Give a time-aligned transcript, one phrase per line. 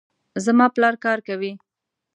[0.45, 1.51] زما پلار کار کوي